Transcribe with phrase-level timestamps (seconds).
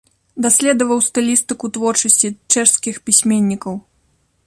[0.45, 3.73] Даследаваў стылістыку творчасці чэшскіх пісьменнікаў.